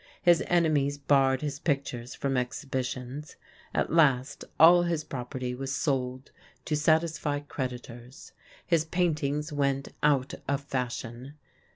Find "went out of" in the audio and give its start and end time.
9.53-10.61